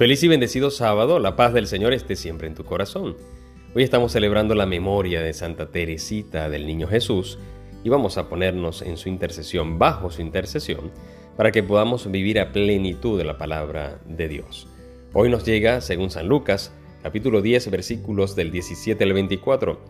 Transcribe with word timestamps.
Feliz 0.00 0.22
y 0.22 0.28
bendecido 0.28 0.70
sábado, 0.70 1.18
la 1.18 1.36
paz 1.36 1.52
del 1.52 1.66
Señor 1.66 1.92
esté 1.92 2.16
siempre 2.16 2.48
en 2.48 2.54
tu 2.54 2.64
corazón. 2.64 3.18
Hoy 3.74 3.82
estamos 3.82 4.12
celebrando 4.12 4.54
la 4.54 4.64
memoria 4.64 5.20
de 5.20 5.34
Santa 5.34 5.70
Teresita 5.70 6.48
del 6.48 6.66
Niño 6.66 6.88
Jesús 6.88 7.38
y 7.84 7.90
vamos 7.90 8.16
a 8.16 8.26
ponernos 8.30 8.80
en 8.80 8.96
su 8.96 9.10
intercesión, 9.10 9.78
bajo 9.78 10.10
su 10.10 10.22
intercesión, 10.22 10.90
para 11.36 11.52
que 11.52 11.62
podamos 11.62 12.10
vivir 12.10 12.40
a 12.40 12.50
plenitud 12.50 13.18
de 13.18 13.24
la 13.24 13.36
palabra 13.36 14.00
de 14.06 14.26
Dios. 14.28 14.68
Hoy 15.12 15.28
nos 15.28 15.44
llega, 15.44 15.82
según 15.82 16.08
San 16.08 16.28
Lucas, 16.28 16.72
capítulo 17.02 17.42
10, 17.42 17.70
versículos 17.70 18.34
del 18.34 18.50
17 18.50 19.04
al 19.04 19.12
24. 19.12 19.80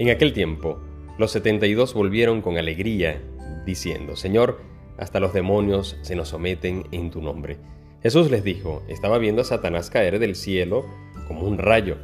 En 0.00 0.10
aquel 0.10 0.32
tiempo, 0.32 0.80
los 1.16 1.30
72 1.30 1.94
volvieron 1.94 2.42
con 2.42 2.58
alegría, 2.58 3.22
diciendo, 3.64 4.16
Señor, 4.16 4.60
hasta 4.96 5.20
los 5.20 5.32
demonios 5.32 5.96
se 6.02 6.16
nos 6.16 6.30
someten 6.30 6.88
en 6.90 7.12
tu 7.12 7.22
nombre. 7.22 7.77
Jesús 8.02 8.30
les 8.30 8.44
dijo, 8.44 8.82
estaba 8.88 9.18
viendo 9.18 9.42
a 9.42 9.44
Satanás 9.44 9.90
caer 9.90 10.18
del 10.18 10.36
cielo 10.36 10.84
como 11.26 11.46
un 11.46 11.58
rayo. 11.58 11.96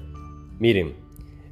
Miren, 0.58 0.94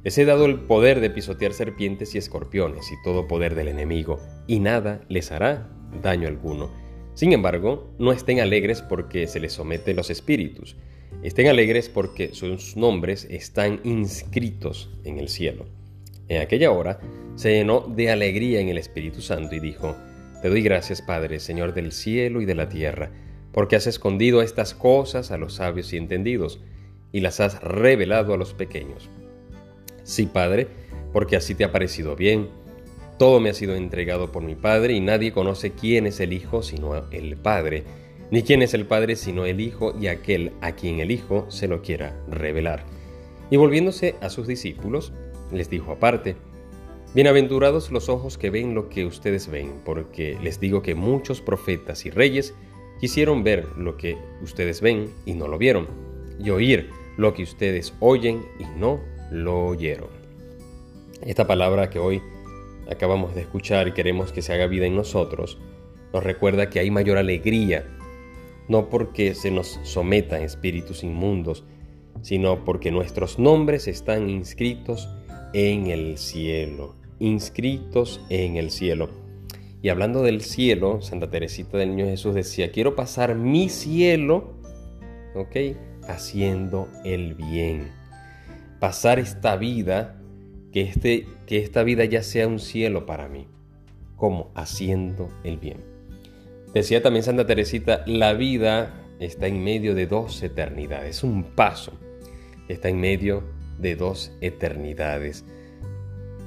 les 0.03 0.17
he 0.17 0.25
dado 0.25 0.45
el 0.45 0.59
poder 0.59 0.99
de 0.99 1.09
pisotear 1.09 1.53
serpientes 1.53 2.13
y 2.13 2.17
escorpiones 2.17 2.91
y 2.91 2.95
todo 3.03 3.27
poder 3.27 3.55
del 3.55 3.69
enemigo, 3.69 4.19
y 4.47 4.59
nada 4.59 5.01
les 5.07 5.31
hará 5.31 5.69
daño 6.01 6.27
alguno. 6.27 6.69
Sin 7.13 7.31
embargo, 7.31 7.93
no 7.99 8.11
estén 8.11 8.41
alegres 8.41 8.81
porque 8.81 9.27
se 9.27 9.39
les 9.39 9.53
someten 9.53 9.95
los 9.95 10.09
espíritus, 10.09 10.75
estén 11.21 11.47
alegres 11.47 11.87
porque 11.87 12.33
sus 12.33 12.75
nombres 12.75 13.25
están 13.29 13.79
inscritos 13.85 14.89
en 15.05 15.19
el 15.19 15.29
cielo. 15.29 15.65
En 16.27 16.41
aquella 16.41 16.71
hora 16.71 16.99
se 17.35 17.51
llenó 17.51 17.81
de 17.81 18.09
alegría 18.09 18.59
en 18.59 18.69
el 18.69 18.77
Espíritu 18.77 19.21
Santo 19.21 19.55
y 19.55 19.59
dijo, 19.59 19.95
Te 20.41 20.49
doy 20.49 20.61
gracias, 20.61 21.01
Padre, 21.01 21.39
Señor 21.39 21.73
del 21.73 21.91
cielo 21.91 22.41
y 22.41 22.45
de 22.45 22.55
la 22.55 22.67
tierra, 22.67 23.11
porque 23.53 23.75
has 23.75 23.87
escondido 23.87 24.41
estas 24.41 24.73
cosas 24.73 25.31
a 25.31 25.37
los 25.37 25.55
sabios 25.55 25.93
y 25.93 25.97
entendidos, 25.97 26.59
y 27.11 27.21
las 27.21 27.39
has 27.39 27.61
revelado 27.61 28.33
a 28.33 28.37
los 28.37 28.53
pequeños. 28.53 29.09
Sí, 30.03 30.25
Padre, 30.25 30.67
porque 31.13 31.35
así 31.35 31.55
te 31.55 31.63
ha 31.63 31.71
parecido 31.71 32.15
bien. 32.15 32.49
Todo 33.19 33.39
me 33.39 33.51
ha 33.51 33.53
sido 33.53 33.75
entregado 33.75 34.31
por 34.31 34.43
mi 34.43 34.55
Padre, 34.55 34.93
y 34.93 34.99
nadie 34.99 35.31
conoce 35.31 35.71
quién 35.71 36.07
es 36.07 36.19
el 36.19 36.33
Hijo 36.33 36.63
sino 36.63 36.95
el 37.11 37.37
Padre, 37.37 37.83
ni 38.31 38.41
quién 38.41 38.63
es 38.63 38.73
el 38.73 38.87
Padre 38.87 39.15
sino 39.15 39.45
el 39.45 39.61
Hijo 39.61 39.93
y 39.97 40.07
aquel 40.07 40.53
a 40.61 40.71
quien 40.71 40.99
el 40.99 41.11
Hijo 41.11 41.45
se 41.49 41.67
lo 41.67 41.83
quiera 41.83 42.19
revelar. 42.27 42.83
Y 43.51 43.57
volviéndose 43.57 44.15
a 44.21 44.29
sus 44.29 44.47
discípulos, 44.47 45.13
les 45.51 45.69
dijo 45.69 45.91
aparte, 45.91 46.35
Bienaventurados 47.13 47.91
los 47.91 48.09
ojos 48.09 48.39
que 48.39 48.49
ven 48.49 48.73
lo 48.73 48.89
que 48.89 49.05
ustedes 49.05 49.47
ven, 49.47 49.81
porque 49.85 50.35
les 50.41 50.59
digo 50.59 50.81
que 50.81 50.95
muchos 50.95 51.41
profetas 51.41 52.07
y 52.07 52.09
reyes 52.09 52.55
Quisieron 53.03 53.43
ver 53.43 53.67
lo 53.75 53.97
que 53.97 54.17
ustedes 54.41 54.79
ven 54.79 55.09
y 55.25 55.33
no 55.33 55.49
lo 55.49 55.57
vieron, 55.57 55.89
y 56.39 56.51
oír 56.51 56.89
lo 57.17 57.33
que 57.33 57.43
ustedes 57.43 57.93
oyen 57.99 58.45
y 58.61 58.79
no 58.79 59.01
lo 59.29 59.65
oyeron. 59.65 60.07
Esta 61.21 61.45
palabra 61.45 61.89
que 61.89 61.99
hoy 61.99 62.21
acabamos 62.89 63.35
de 63.35 63.41
escuchar 63.41 63.89
y 63.89 63.91
queremos 63.91 64.31
que 64.31 64.41
se 64.41 64.53
haga 64.53 64.67
vida 64.67 64.85
en 64.85 64.95
nosotros, 64.95 65.57
nos 66.13 66.23
recuerda 66.23 66.69
que 66.69 66.79
hay 66.79 66.91
mayor 66.91 67.17
alegría, 67.17 67.85
no 68.69 68.89
porque 68.89 69.35
se 69.35 69.51
nos 69.51 69.81
sometan 69.83 70.41
espíritus 70.41 71.03
inmundos, 71.03 71.65
sino 72.21 72.63
porque 72.63 72.89
nuestros 72.89 73.37
nombres 73.37 73.89
están 73.89 74.29
inscritos 74.29 75.09
en 75.51 75.87
el 75.87 76.17
cielo, 76.17 76.95
inscritos 77.19 78.21
en 78.29 78.55
el 78.55 78.71
cielo. 78.71 79.22
Y 79.83 79.89
hablando 79.89 80.23
del 80.23 80.39
cielo, 80.39 81.01
Santa 81.01 81.29
Teresita 81.29 81.77
del 81.77 81.89
Niño 81.93 82.05
Jesús 82.05 82.33
decía, 82.33 82.71
quiero 82.71 82.95
pasar 82.95 83.35
mi 83.35 83.67
cielo, 83.67 84.53
¿ok? 85.35 85.75
Haciendo 86.07 86.87
el 87.03 87.33
bien. 87.33 87.91
Pasar 88.79 89.19
esta 89.19 89.57
vida, 89.57 90.21
que, 90.71 90.83
este, 90.83 91.27
que 91.45 91.57
esta 91.59 91.83
vida 91.83 92.05
ya 92.05 92.23
sea 92.23 92.47
un 92.47 92.59
cielo 92.59 93.05
para 93.05 93.27
mí. 93.27 93.49
como 94.15 94.53
Haciendo 94.55 95.29
el 95.43 95.57
bien. 95.57 95.83
Decía 96.73 97.03
también 97.03 97.23
Santa 97.23 97.45
Teresita, 97.45 98.05
la 98.07 98.31
vida 98.31 99.03
está 99.19 99.47
en 99.47 99.65
medio 99.65 99.95
de 99.95 100.07
dos 100.07 100.41
eternidades, 100.43 101.25
un 101.25 101.43
paso. 101.43 101.91
Está 102.69 102.87
en 102.87 103.01
medio 103.01 103.43
de 103.79 103.97
dos 103.97 104.31
eternidades 104.39 105.43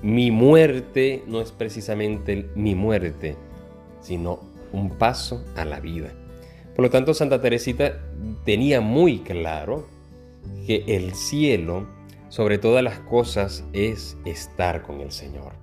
mi 0.06 0.30
muerte 0.30 1.24
no 1.26 1.40
es 1.40 1.50
precisamente 1.50 2.48
mi 2.54 2.76
muerte, 2.76 3.34
sino 4.00 4.38
un 4.72 4.90
paso 4.90 5.44
a 5.56 5.64
la 5.64 5.80
vida. 5.80 6.12
Por 6.76 6.84
lo 6.84 6.90
tanto, 6.90 7.12
Santa 7.12 7.40
Teresita 7.40 7.98
tenía 8.44 8.80
muy 8.80 9.18
claro 9.18 9.88
que 10.64 10.84
el 10.86 11.12
cielo, 11.14 11.88
sobre 12.28 12.58
todas 12.58 12.84
las 12.84 13.00
cosas, 13.00 13.64
es 13.72 14.16
estar 14.24 14.82
con 14.82 15.00
el 15.00 15.10
Señor. 15.10 15.54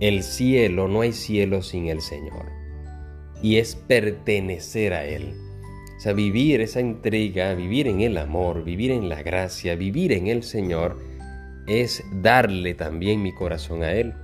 El 0.00 0.24
cielo, 0.24 0.88
no 0.88 1.02
hay 1.02 1.12
cielo 1.12 1.62
sin 1.62 1.86
el 1.86 2.00
Señor. 2.00 2.46
Y 3.44 3.58
es 3.58 3.76
pertenecer 3.76 4.92
a 4.92 5.04
Él. 5.04 5.36
O 5.98 6.00
sea, 6.00 6.14
vivir 6.14 6.60
esa 6.62 6.80
entrega, 6.80 7.54
vivir 7.54 7.86
en 7.86 8.00
el 8.00 8.18
amor, 8.18 8.64
vivir 8.64 8.90
en 8.90 9.08
la 9.08 9.22
gracia, 9.22 9.76
vivir 9.76 10.10
en 10.10 10.26
el 10.26 10.42
Señor, 10.42 11.11
es 11.66 12.04
darle 12.22 12.74
también 12.74 13.22
mi 13.22 13.32
corazón 13.32 13.82
a 13.82 13.92
Él. 13.92 14.14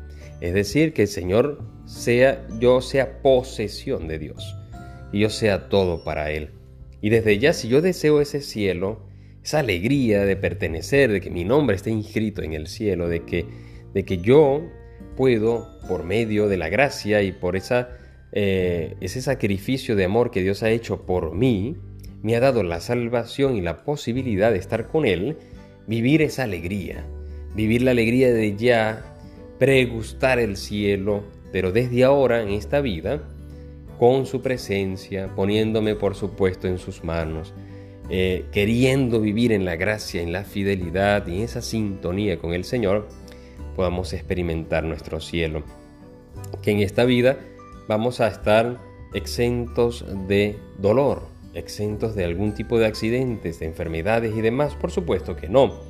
Es 0.41 0.54
decir, 0.54 0.93
que 0.93 1.03
el 1.03 1.09
Señor 1.09 1.62
sea, 1.84 2.47
yo 2.60 2.81
sea 2.81 3.22
posesión 3.22 4.09
de 4.09 4.19
Dios 4.19 4.56
y 5.12 5.21
yo 5.21 5.31
sea 5.31 5.69
todo 5.69 6.04
para 6.04 6.31
Él. 6.31 6.50
Y 7.00 7.10
desde 7.10 7.38
ya, 7.38 7.53
si 7.53 7.69
yo 7.69 7.81
deseo 7.81 8.21
ese 8.21 8.41
cielo, 8.41 9.00
esa 9.43 9.60
alegría 9.60 10.25
de 10.25 10.37
pertenecer, 10.37 11.12
de 11.12 11.21
que 11.21 11.31
mi 11.31 11.44
nombre 11.44 11.76
esté 11.76 11.91
inscrito 11.91 12.43
en 12.43 12.53
el 12.53 12.66
cielo, 12.66 13.09
de 13.09 13.25
que, 13.25 13.47
de 13.94 14.05
que 14.05 14.19
yo 14.19 14.69
puedo, 15.16 15.78
por 15.88 16.05
medio 16.05 16.49
de 16.49 16.56
la 16.56 16.69
gracia 16.69 17.22
y 17.22 17.32
por 17.32 17.56
esa, 17.56 17.88
eh, 18.32 18.97
ese 19.00 19.22
sacrificio 19.22 19.97
de 19.97 20.05
amor 20.05 20.31
que 20.31 20.43
Dios 20.43 20.62
ha 20.62 20.70
hecho 20.70 21.06
por 21.06 21.34
mí, 21.34 21.76
me 22.22 22.37
ha 22.37 22.41
dado 22.41 22.62
la 22.62 22.81
salvación 22.81 23.56
y 23.56 23.60
la 23.60 23.84
posibilidad 23.84 24.50
de 24.50 24.59
estar 24.59 24.88
con 24.88 25.06
Él, 25.06 25.37
vivir 25.87 26.20
esa 26.20 26.43
alegría, 26.43 27.06
vivir 27.54 27.82
la 27.82 27.92
alegría 27.92 28.32
de 28.32 28.56
ya, 28.56 29.04
pregustar 29.59 30.38
el 30.38 30.56
cielo, 30.56 31.22
pero 31.53 31.72
desde 31.72 32.04
ahora 32.04 32.42
en 32.42 32.50
esta 32.50 32.81
vida, 32.81 33.22
con 33.98 34.26
su 34.26 34.42
presencia, 34.42 35.34
poniéndome 35.34 35.94
por 35.94 36.14
supuesto 36.14 36.69
en 36.69 36.78
sus 36.78 37.03
manos, 37.03 37.53
eh, 38.10 38.47
queriendo 38.53 39.20
vivir 39.20 39.53
en 39.53 39.64
la 39.64 39.76
gracia, 39.76 40.22
en 40.22 40.32
la 40.32 40.44
fidelidad 40.44 41.26
y 41.26 41.38
en 41.38 41.42
esa 41.42 41.60
sintonía 41.60 42.38
con 42.38 42.54
el 42.54 42.64
Señor, 42.64 43.08
podamos 43.76 44.12
experimentar 44.12 44.84
nuestro 44.84 45.20
cielo. 45.20 45.62
Que 46.62 46.70
en 46.70 46.81
esta 46.81 47.04
vida 47.04 47.38
vamos 47.88 48.20
a 48.20 48.28
estar 48.28 48.78
exentos 49.14 50.04
de 50.28 50.56
dolor, 50.78 51.22
exentos 51.54 52.14
de 52.14 52.25
algún 52.25 52.54
tipo 52.54 52.78
de 52.78 52.87
accidentes, 52.87 53.58
de 53.58 53.66
enfermedades 53.66 54.37
y 54.37 54.41
demás, 54.41 54.75
por 54.75 54.91
supuesto 54.91 55.37
que 55.37 55.48
no 55.48 55.88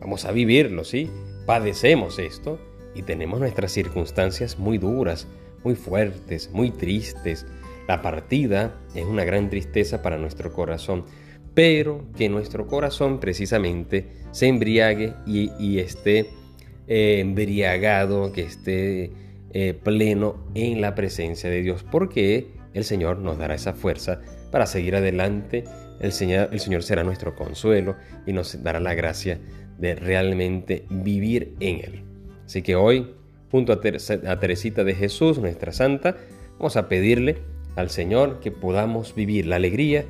Vamos 0.00 0.24
a 0.24 0.32
vivirlo, 0.32 0.84
¿sí? 0.84 1.10
Padecemos 1.46 2.18
esto 2.18 2.58
y 2.94 3.02
tenemos 3.02 3.40
nuestras 3.40 3.72
circunstancias 3.72 4.58
muy 4.58 4.78
duras, 4.78 5.26
muy 5.64 5.74
fuertes, 5.74 6.50
muy 6.52 6.70
tristes. 6.70 7.46
La 7.86 8.02
partida 8.02 8.74
es 8.94 9.04
una 9.04 9.24
gran 9.24 9.50
tristeza 9.50 10.02
para 10.02 10.18
nuestro 10.18 10.52
corazón, 10.52 11.04
pero 11.54 12.04
que 12.16 12.28
nuestro 12.28 12.66
corazón 12.66 13.18
precisamente 13.18 14.06
se 14.30 14.46
embriague 14.46 15.14
y, 15.26 15.78
esté 15.78 16.30
eh, 16.86 17.20
embriagado, 17.20 18.32
que 18.32 18.42
esté 18.42 19.10
eh, 19.52 19.74
pleno 19.74 20.36
en 20.54 20.80
la 20.80 20.94
presencia 20.94 21.48
de 21.50 21.62
Dios, 21.62 21.84
porque 21.90 22.48
el 22.74 22.84
Señor 22.84 23.18
nos 23.18 23.38
dará 23.38 23.54
esa 23.54 23.72
fuerza 23.72 24.20
para 24.52 24.66
seguir 24.66 24.94
adelante. 24.94 25.64
El 26.00 26.12
Señor, 26.12 26.50
el 26.52 26.60
Señor 26.60 26.82
será 26.82 27.02
nuestro 27.02 27.34
consuelo 27.34 27.96
y 28.26 28.32
nos 28.32 28.62
dará 28.62 28.78
la 28.78 28.94
gracia 28.94 29.40
de 29.78 29.94
realmente 29.94 30.84
vivir 30.90 31.54
en 31.60 31.76
Él. 31.76 32.02
Así 32.44 32.62
que 32.62 32.76
hoy, 32.76 33.14
junto 33.50 33.72
a, 33.72 33.80
Teresita 33.80 34.84
de 34.84 34.94
Jesús, 34.94 35.38
nuestra 35.38 35.72
santa, 35.72 36.16
vamos 36.58 36.76
a 36.76 36.88
pedirle 36.88 37.38
al 37.76 37.90
Señor 37.90 38.40
que 38.40 38.50
podamos 38.50 39.14
vivir 39.14 39.46
la 39.46 39.56
alegría 39.56 40.04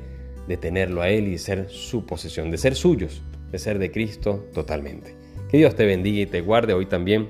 de 0.47 0.57
tenerlo 0.57 1.01
a 1.01 1.09
Él 1.09 1.27
y 1.27 1.31
de 1.31 1.37
ser 1.37 1.69
su 1.69 2.05
posesión, 2.05 2.49
de 2.49 2.57
ser 2.57 2.75
suyos, 2.75 3.21
de 3.51 3.59
ser 3.59 3.77
de 3.77 3.91
Cristo 3.91 4.47
totalmente. 4.53 5.15
Que 5.49 5.57
Dios 5.57 5.75
te 5.75 5.85
bendiga 5.85 6.21
y 6.21 6.25
te 6.25 6.41
guarde 6.41 6.73
hoy 6.73 6.85
también, 6.85 7.27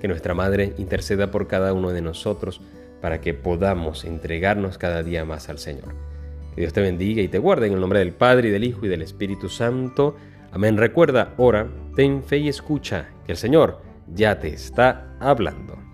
que 0.00 0.08
nuestra 0.08 0.34
Madre 0.34 0.72
interceda 0.78 1.30
por 1.30 1.46
cada 1.46 1.72
uno 1.72 1.90
de 1.90 2.02
nosotros 2.02 2.60
para 3.00 3.20
que 3.20 3.34
podamos 3.34 4.04
entregarnos 4.04 4.78
cada 4.78 5.02
día 5.02 5.24
más 5.24 5.48
al 5.48 5.58
Señor. 5.58 5.94
Que 6.54 6.62
Dios 6.62 6.72
te 6.72 6.80
bendiga 6.80 7.22
y 7.22 7.28
te 7.28 7.38
guarde 7.38 7.66
en 7.66 7.74
el 7.74 7.80
nombre 7.80 7.98
del 7.98 8.12
Padre 8.12 8.48
y 8.48 8.50
del 8.50 8.64
Hijo 8.64 8.86
y 8.86 8.88
del 8.88 9.02
Espíritu 9.02 9.48
Santo. 9.48 10.16
Amén. 10.56 10.78
Recuerda, 10.78 11.34
ora, 11.36 11.68
ten 11.94 12.24
fe 12.24 12.38
y 12.38 12.48
escucha, 12.48 13.10
que 13.26 13.32
el 13.32 13.36
Señor 13.36 13.82
ya 14.06 14.40
te 14.40 14.48
está 14.48 15.14
hablando. 15.20 15.85